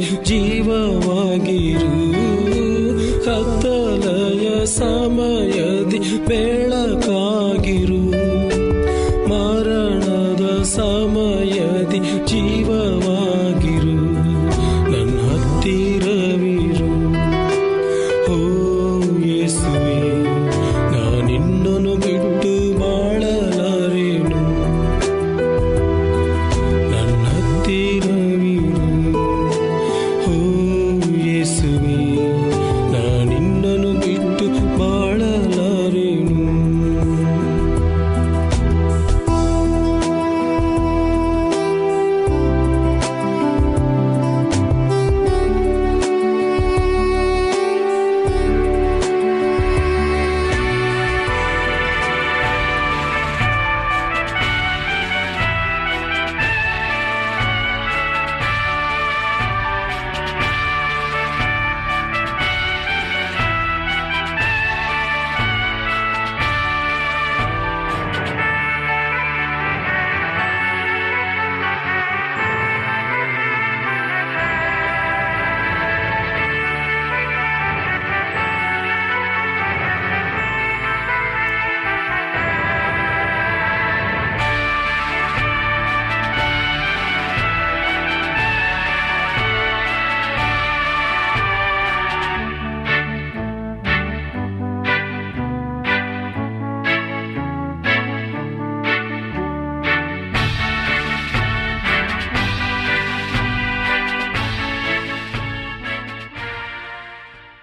ಜೀವವಾಗಿರು. 0.00 1.90
ಕತ್ತಲಯ 3.24 4.64
ಸಮಯದಿ 4.64 6.26
ಬೆಳ 6.26 6.79